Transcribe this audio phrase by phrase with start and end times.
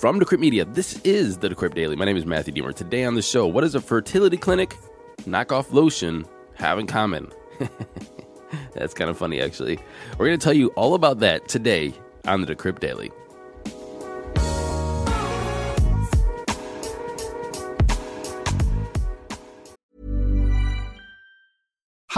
[0.00, 0.64] from Decrypt Media.
[0.64, 1.94] This is the Decrypt Daily.
[1.94, 2.72] My name is Matthew Deemer.
[2.72, 4.74] Today on the show, what does a fertility clinic,
[5.24, 7.30] knockoff lotion have in common?
[8.72, 9.78] That's kind of funny, actually.
[10.16, 11.92] We're going to tell you all about that today
[12.24, 13.10] on the Decrypt Daily.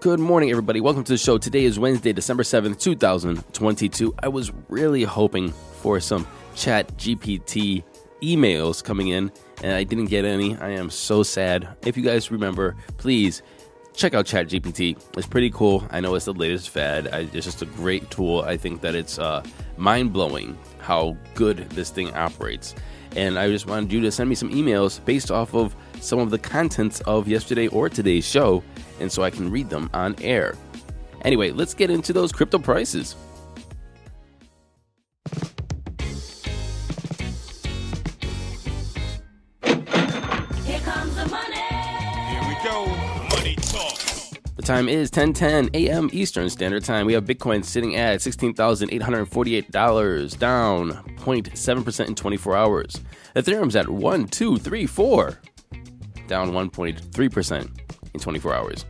[0.00, 0.80] Good morning, everybody.
[0.80, 1.38] Welcome to the show.
[1.38, 4.14] Today is Wednesday, December 7th, 2022.
[4.22, 6.24] I was really hoping for some
[6.54, 7.82] chat GPT
[8.22, 10.56] emails coming in, and I didn't get any.
[10.58, 11.68] I am so sad.
[11.84, 13.42] If you guys remember, please
[13.92, 14.96] check out ChatGPT.
[15.16, 15.84] It's pretty cool.
[15.90, 17.08] I know it's the latest fad.
[17.08, 18.42] I, it's just a great tool.
[18.42, 19.42] I think that it's uh,
[19.76, 22.76] mind blowing how good this thing operates.
[23.16, 26.30] And I just wanted you to send me some emails based off of some of
[26.30, 28.62] the contents of yesterday or today's show,
[29.00, 30.56] and so I can read them on air.
[31.22, 33.16] Anyway, let's get into those crypto prices.
[44.68, 46.08] Time is 10:10 a.m.
[46.12, 47.06] Eastern Standard Time.
[47.06, 53.00] We have Bitcoin sitting at $16,848, down 0.7% in 24 hours.
[53.34, 55.40] Ethereum's at 1234,
[56.26, 57.80] down 1.3%
[58.12, 58.84] in 24 hours.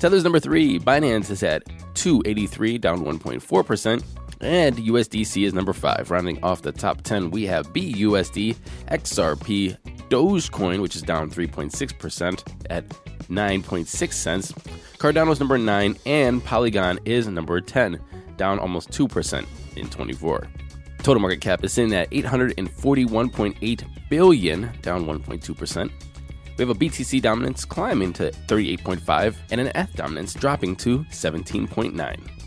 [0.00, 1.62] Tether's number 3, Binance is at
[1.94, 4.02] 283, down 1.4%.
[4.40, 6.10] And USDC is number 5.
[6.10, 8.56] Rounding off the top 10, we have BUSD,
[8.90, 9.76] XRP,
[10.12, 12.86] Dogecoin, which is down 3.6% at
[13.28, 14.52] 9.6 cents.
[14.98, 17.98] Cardano's number 9, and Polygon is number 10,
[18.36, 19.46] down almost 2%
[19.76, 20.48] in 24.
[20.98, 25.90] Total market cap is sitting at 841.8 billion, down 1.2%.
[26.58, 32.41] We have a BTC dominance climbing to 38.5 and an ETH dominance dropping to 17.9.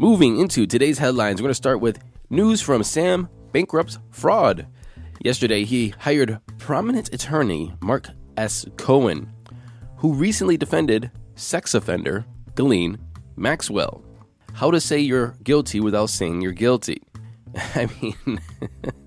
[0.00, 1.98] Moving into today's headlines, we're going to start with
[2.30, 4.68] news from Sam Bankrupt's fraud.
[5.24, 8.64] Yesterday, he hired prominent attorney Mark S.
[8.76, 9.32] Cohen,
[9.96, 12.96] who recently defended sex offender Ghislaine
[13.34, 14.04] Maxwell.
[14.52, 17.02] How to say you're guilty without saying you're guilty.
[17.74, 18.40] I mean,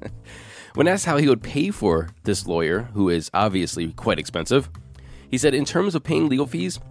[0.73, 4.69] when asked how he would pay for this lawyer, who is obviously quite expensive,
[5.29, 6.81] he said, In terms of paying legal fees,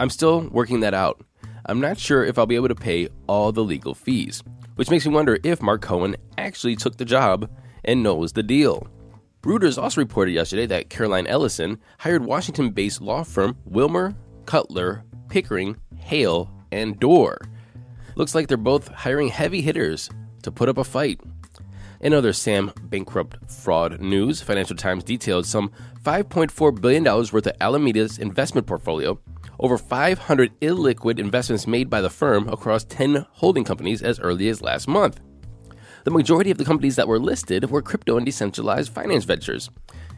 [0.00, 1.20] I'm still working that out.
[1.66, 4.42] I'm not sure if I'll be able to pay all the legal fees,
[4.76, 7.50] which makes me wonder if Mark Cohen actually took the job
[7.84, 8.86] and knows the deal.
[9.42, 15.76] Reuters also reported yesterday that Caroline Ellison hired Washington based law firm Wilmer, Cutler, Pickering,
[15.96, 17.38] Hale, and Dorr.
[18.16, 20.10] Looks like they're both hiring heavy hitters
[20.42, 21.20] to put up a fight.
[22.00, 25.70] In other Sam bankrupt fraud news, Financial Times detailed some
[26.02, 29.18] $5.4 billion worth of Alameda's investment portfolio,
[29.60, 34.62] over 500 illiquid investments made by the firm across 10 holding companies as early as
[34.62, 35.20] last month.
[36.04, 39.70] The majority of the companies that were listed were crypto and decentralized finance ventures.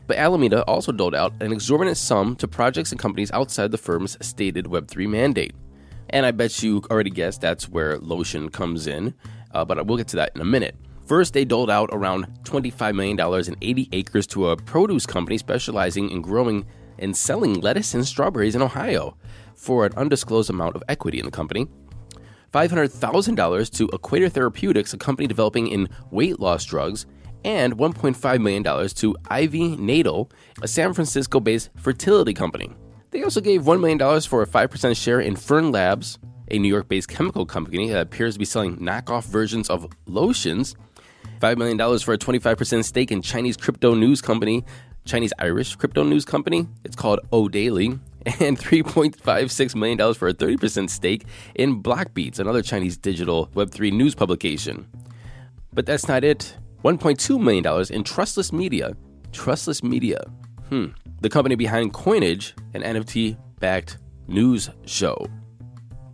[0.06, 4.16] But Alameda also doled out an exorbitant sum to projects and companies outside the firm's
[4.24, 5.54] stated Web3 mandate.
[6.10, 9.14] And I bet you already guessed that's where Lotion comes in,
[9.52, 10.76] uh, but we'll get to that in a minute.
[11.06, 16.10] First, they doled out around $25 million and 80 acres to a produce company specializing
[16.10, 16.64] in growing
[17.02, 19.16] and selling lettuce and strawberries in Ohio
[19.54, 21.66] for an undisclosed amount of equity in the company.
[22.52, 27.06] $500,000 to Equator Therapeutics, a company developing in weight loss drugs,
[27.44, 30.30] and $1.5 million to Ivy Natal,
[30.62, 32.70] a San Francisco based fertility company.
[33.10, 36.18] They also gave $1 million for a 5% share in Fern Labs,
[36.50, 40.76] a New York based chemical company that appears to be selling knockoff versions of lotions,
[41.40, 44.64] $5 million for a 25% stake in Chinese crypto news company,
[45.04, 46.66] Chinese Irish crypto news company.
[46.84, 48.00] It's called Odaily.
[48.38, 51.24] And $3.56 million for a 30% stake
[51.56, 54.86] in Blockbeats, another Chinese digital Web3 news publication.
[55.72, 56.56] But that's not it.
[56.84, 58.94] $1.2 million in Trustless Media.
[59.32, 60.24] Trustless Media.
[60.68, 60.86] Hmm.
[61.20, 65.26] The company behind Coinage, an NFT backed news show.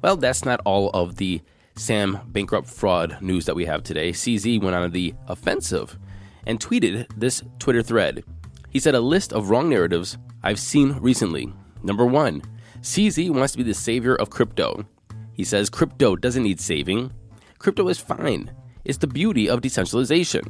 [0.00, 1.42] Well, that's not all of the
[1.76, 4.12] Sam bankrupt fraud news that we have today.
[4.12, 5.98] CZ went on the offensive
[6.46, 8.24] and tweeted this Twitter thread.
[8.70, 11.52] He said, A list of wrong narratives I've seen recently.
[11.82, 12.42] Number one,
[12.80, 14.84] CZ wants to be the savior of crypto.
[15.32, 17.12] He says crypto doesn't need saving.
[17.58, 18.52] Crypto is fine.
[18.84, 20.42] It's the beauty of decentralization.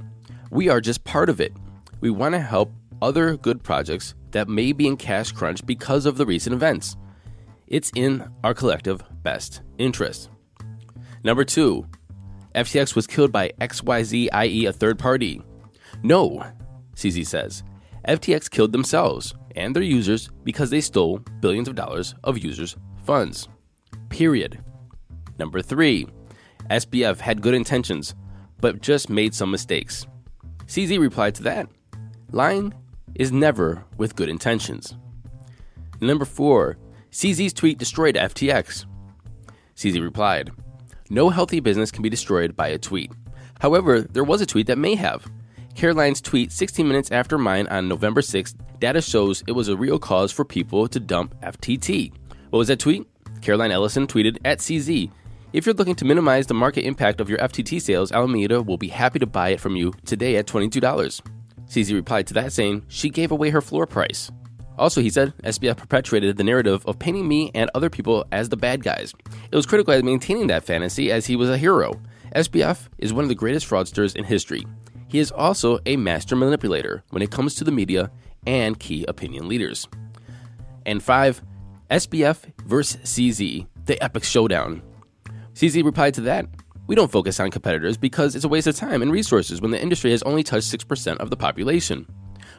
[0.51, 1.53] We are just part of it.
[2.01, 2.73] We want to help
[3.03, 6.97] other good projects that may be in cash crunch because of the recent events.
[7.67, 10.31] It's in our collective best interest.
[11.25, 11.87] Number two,
[12.55, 15.43] FTX was killed by XYZ, i.e., a third party.
[16.03, 16.45] No,
[16.95, 17.63] CZ says.
[18.09, 22.75] FTX killed themselves and their users because they stole billions of dollars of users'
[23.05, 23.49] funds.
[24.09, 24.59] Period.
[25.39, 26.07] Number three,
[26.71, 28.15] SBF had good intentions,
[28.63, 30.07] but just made some mistakes.
[30.67, 31.69] CZ replied to that
[32.33, 32.73] lying
[33.15, 34.97] is never with good intentions.
[36.01, 36.79] Number four,
[37.11, 38.87] CZ's tweet destroyed FTX.
[39.77, 40.51] CZ replied,
[41.11, 43.13] No healthy business can be destroyed by a tweet.
[43.61, 45.27] However, there was a tweet that may have.
[45.79, 49.97] Caroline's tweet 16 minutes after mine on November 6th, data shows it was a real
[49.97, 52.13] cause for people to dump FTT.
[52.51, 53.07] What was that tweet?
[53.43, 55.09] Caroline Ellison tweeted at CZ.
[55.53, 58.89] If you're looking to minimize the market impact of your FTT sales, Alameda will be
[58.89, 60.81] happy to buy it from you today at $22.
[61.69, 64.33] CZ replied to that saying she gave away her floor price.
[64.79, 68.57] Also, he said, SBF perpetuated the narrative of painting me and other people as the
[68.57, 69.15] bad guys.
[69.53, 72.01] It was critical at maintaining that fantasy as he was a hero.
[72.35, 74.65] SBF is one of the greatest fraudsters in history.
[75.09, 78.11] He is also a master manipulator when it comes to the media
[78.47, 79.89] and key opinion leaders.
[80.87, 81.43] And five,
[81.91, 84.83] SBF versus CZ, the epic showdown.
[85.55, 86.47] CZ replied to that
[86.89, 89.81] we don't focus on competitors because it's a waste of time and resources when the
[89.81, 92.07] industry has only touched 6% of the population.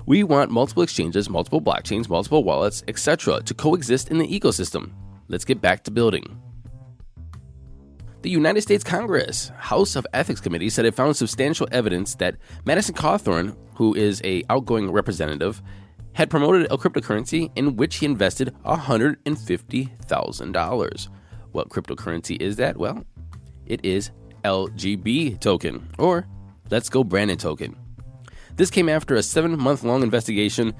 [0.06, 3.42] We want multiple exchanges, multiple blockchains, multiple wallets, etc.
[3.42, 4.92] to coexist in the ecosystem.
[5.30, 6.40] Let's get back to building.
[8.22, 12.36] The United States Congress House of Ethics Committee said it found substantial evidence that
[12.66, 15.62] Madison Cawthorn, who is a outgoing representative,
[16.12, 21.08] had promoted a cryptocurrency in which he invested $150,000.
[21.54, 22.76] What cryptocurrency is that?
[22.76, 23.06] Well,
[23.66, 24.12] it is
[24.44, 26.28] LGB token, or
[26.70, 27.78] Let's Go Brandon token.
[28.58, 30.74] This came after a seven month long investigation,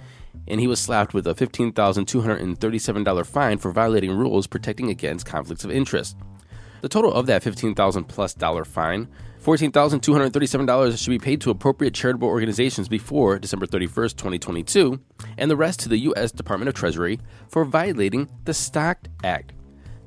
[0.50, 5.72] and he was slapped with a $15,237 fine for violating rules protecting against conflicts of
[5.72, 6.18] interest.
[6.82, 9.08] The total of that $15,000 plus dollar fine,
[9.44, 15.00] $14,237 should be paid to appropriate charitable organizations before December 31st, 2022,
[15.38, 16.32] and the rest to the U.S.
[16.32, 19.54] Department of Treasury for violating the Stock Act.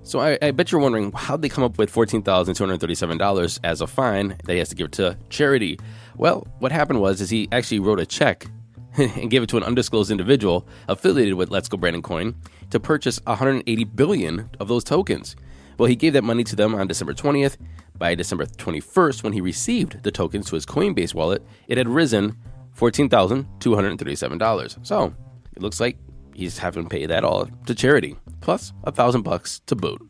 [0.05, 4.37] So I, I, bet you're wondering how'd they come up with $14,237 as a fine
[4.45, 5.79] that he has to give to charity?
[6.17, 8.47] Well, what happened was is he actually wrote a check
[8.97, 12.35] and gave it to an undisclosed individual affiliated with Let's Go Brandon Coin
[12.71, 15.37] to purchase 180 billion of those tokens.
[15.79, 17.57] Well, he gave that money to them on December 20th.
[17.99, 22.37] By December 21st, when he received the tokens to his Coinbase wallet, it had risen
[22.77, 24.87] $14,237.
[24.87, 25.15] So
[25.55, 25.99] it looks like
[26.35, 30.01] he's having to pay that all to charity, plus a thousand bucks to boot.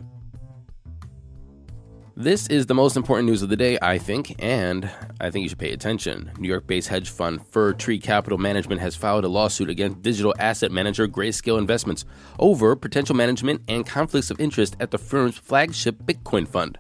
[2.15, 5.49] This is the most important news of the day, I think, and I think you
[5.49, 6.31] should pay attention.
[6.39, 10.35] New York based hedge fund Fir Tree Capital Management has filed a lawsuit against digital
[10.39, 12.05] asset manager Grayscale Investments
[12.39, 16.77] over potential management and conflicts of interest at the firm's flagship Bitcoin fund.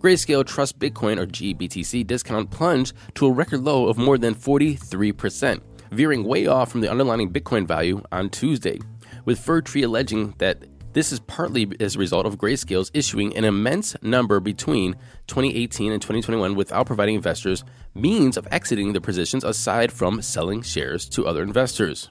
[0.00, 5.60] Grayscale Trust Bitcoin, or GBTC, discount plunged to a record low of more than 43%,
[5.92, 8.80] veering way off from the underlying Bitcoin value on Tuesday,
[9.24, 13.44] with Fir Tree alleging that this is partly as a result of Grayscale's issuing an
[13.44, 14.94] immense number between
[15.26, 21.08] 2018 and 2021 without providing investors means of exiting their positions aside from selling shares
[21.10, 22.10] to other investors.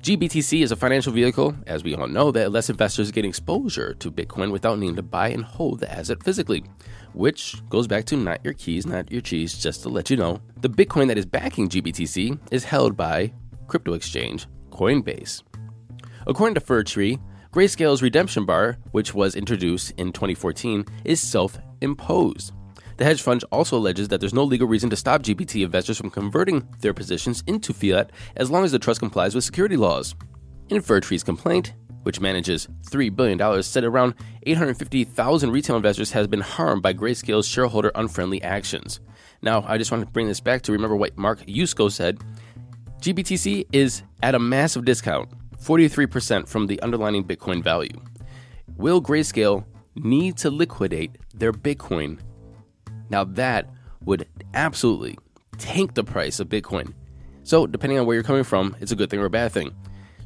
[0.00, 4.12] GBTC is a financial vehicle, as we all know, that lets investors get exposure to
[4.12, 6.64] Bitcoin without needing to buy and hold the asset physically,
[7.14, 10.40] which goes back to not your keys, not your cheese, just to let you know.
[10.60, 13.32] The Bitcoin that is backing GBTC is held by
[13.66, 15.42] crypto exchange Coinbase.
[16.28, 17.18] According to Fir Tree,
[17.50, 22.52] Grayscale's redemption bar, which was introduced in 2014, is self imposed.
[22.98, 26.10] The hedge fund also alleges that there's no legal reason to stop GPT investors from
[26.10, 30.14] converting their positions into fiat as long as the trust complies with security laws.
[30.68, 36.82] In Tree's complaint, which manages $3 billion, said around 850,000 retail investors has been harmed
[36.82, 39.00] by Grayscale's shareholder unfriendly actions.
[39.40, 42.18] Now, I just want to bring this back to remember what Mark Yusko said.
[43.00, 48.00] GBTC is at a massive discount, 43% from the underlying Bitcoin value.
[48.76, 49.64] Will Grayscale
[49.96, 52.18] need to liquidate their Bitcoin
[53.10, 53.70] now, that
[54.04, 55.18] would absolutely
[55.58, 56.92] tank the price of Bitcoin.
[57.42, 59.74] So, depending on where you're coming from, it's a good thing or a bad thing.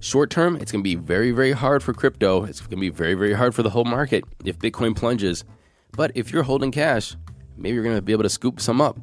[0.01, 2.45] Short term, it's going to be very, very hard for crypto.
[2.45, 5.45] It's going to be very, very hard for the whole market if Bitcoin plunges.
[5.93, 7.17] But if you're holding cash,
[7.57, 8.99] maybe you're going to be able to scoop some up.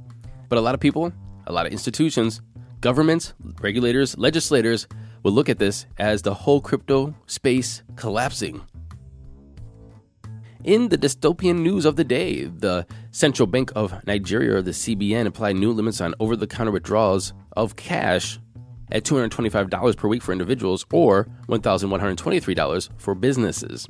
[0.50, 1.14] But a lot of people,
[1.48, 2.42] a lot of institutions,
[2.82, 4.88] governments, regulators, legislators
[5.24, 8.62] will look at this as the whole crypto space collapsing.
[10.64, 15.56] In the dystopian news of the day, the Central Bank of Nigeria, the CBN, applied
[15.56, 18.40] new limits on over the counter withdrawals of cash
[18.92, 23.88] at $225 per week for individuals or $1,123 for businesses.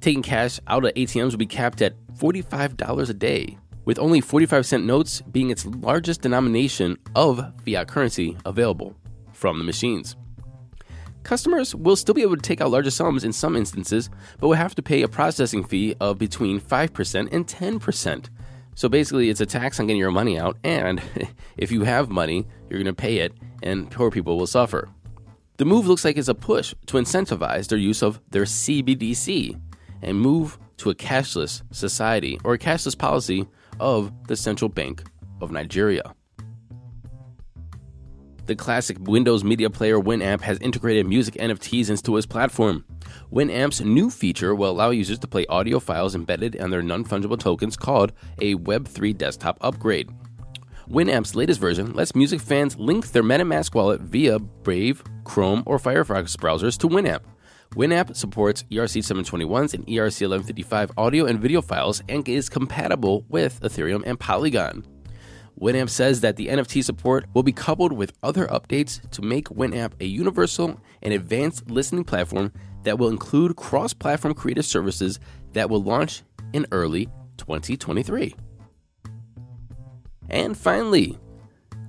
[0.00, 4.64] Taking cash out of ATMs will be capped at $45 a day, with only 45
[4.64, 8.96] cent notes being its largest denomination of fiat currency available
[9.32, 10.16] from the machines.
[11.22, 14.08] Customers will still be able to take out larger sums in some instances,
[14.40, 18.26] but will have to pay a processing fee of between 5% and 10%.
[18.74, 21.02] So basically, it's a tax on getting your money out, and
[21.56, 23.32] if you have money, you're going to pay it,
[23.62, 24.88] and poor people will suffer.
[25.56, 29.60] The move looks like it's a push to incentivize their use of their CBDC
[30.02, 33.46] and move to a cashless society or a cashless policy
[33.80, 35.02] of the Central Bank
[35.40, 36.14] of Nigeria.
[38.48, 42.82] The classic Windows media player Winamp has integrated music NFTs into its platform.
[43.30, 47.38] Winamp's new feature will allow users to play audio files embedded on their non fungible
[47.38, 50.08] tokens called a Web3 desktop upgrade.
[50.88, 56.34] Winamp's latest version lets music fans link their MetaMask wallet via Brave, Chrome, or Firefox
[56.34, 57.20] browsers to Winamp.
[57.72, 63.60] Winamp supports ERC 721s and ERC 1155 audio and video files and is compatible with
[63.60, 64.86] Ethereum and Polygon.
[65.60, 69.92] Winamp says that the NFT support will be coupled with other updates to make Winamp
[70.00, 72.52] a universal and advanced listening platform
[72.84, 75.18] that will include cross platform creative services
[75.52, 76.22] that will launch
[76.52, 77.06] in early
[77.38, 78.34] 2023.
[80.30, 81.18] And finally,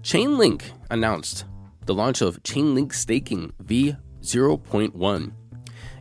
[0.02, 1.46] Chainlink announced
[1.86, 5.32] the launch of Chainlink Staking v0.1.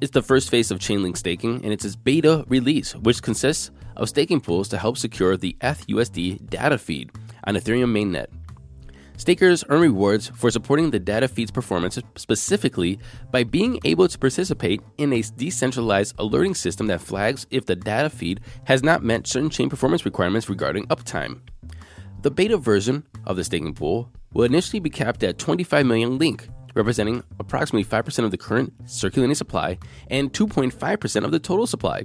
[0.00, 4.08] It's the first phase of Chainlink staking, and it's its beta release, which consists of
[4.08, 7.10] staking pools to help secure the ETHUSD data feed
[7.45, 8.26] on Ethereum mainnet.
[9.18, 13.00] Stakers earn rewards for supporting the data feed's performance specifically
[13.33, 18.11] by being able to participate in a decentralized alerting system that flags if the data
[18.11, 21.40] feed has not met certain chain performance requirements regarding uptime.
[22.23, 26.49] The beta version of the staking pool will initially be capped at 25 million link,
[26.75, 29.78] representing approximately 5% of the current circulating supply
[30.11, 32.04] and 2.5% of the total supply.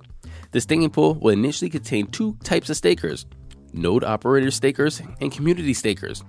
[0.50, 3.28] The staking pool will initially contain two types of stakers
[3.74, 6.24] node operator stakers and community stakers.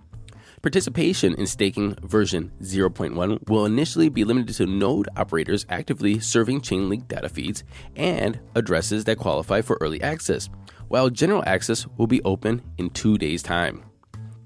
[0.62, 7.06] Participation in staking version 0.1 will initially be limited to node operators actively serving Chainlink
[7.06, 7.64] data feeds
[7.96, 10.48] and addresses that qualify for early access,
[10.88, 13.84] while general access will be open in two days' time.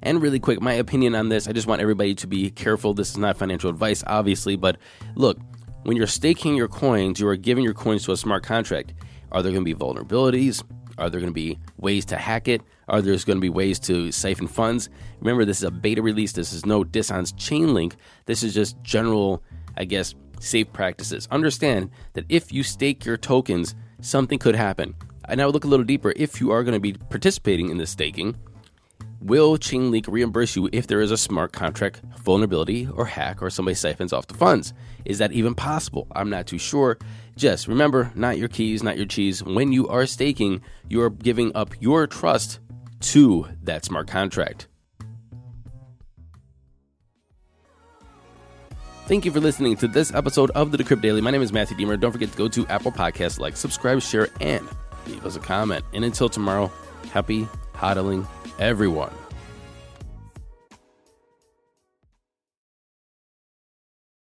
[0.02, 2.94] And really quick, my opinion on this I just want everybody to be careful.
[2.94, 4.76] This is not financial advice, obviously, but
[5.14, 5.38] look,
[5.84, 8.92] when you're staking your coins, you are giving your coins to a smart contract.
[9.30, 10.64] Are there going to be vulnerabilities?
[10.98, 12.60] Are there going to be ways to hack it?
[12.88, 14.90] Are there going to be ways to siphon funds?
[15.20, 16.32] Remember, this is a beta release.
[16.32, 17.94] This is no diss on Chainlink.
[18.26, 19.42] This is just general,
[19.76, 21.28] I guess, safe practices.
[21.30, 24.94] Understand that if you stake your tokens, something could happen.
[25.28, 26.12] And I would look a little deeper.
[26.16, 28.36] If you are going to be participating in the staking,
[29.20, 33.74] will Chainlink reimburse you if there is a smart contract vulnerability or hack or somebody
[33.74, 34.72] siphons off the funds?
[35.04, 36.06] Is that even possible?
[36.14, 36.98] I'm not too sure.
[37.36, 39.42] Just remember, not your keys, not your cheese.
[39.42, 42.58] When you are staking, you are giving up your trust
[43.00, 44.66] to that smart contract.
[49.06, 51.22] Thank you for listening to this episode of the Decrypt Daily.
[51.22, 51.96] My name is Matthew Deemer.
[51.96, 54.68] Don't forget to go to Apple Podcasts, like, subscribe, share, and
[55.06, 55.82] leave us a comment.
[55.94, 56.70] And until tomorrow,
[57.10, 57.48] happy
[57.78, 58.26] hodling,
[58.58, 59.12] everyone.